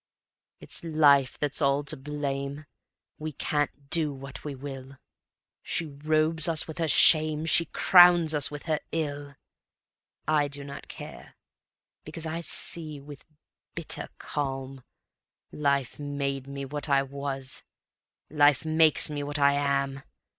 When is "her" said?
6.79-6.87, 8.63-8.79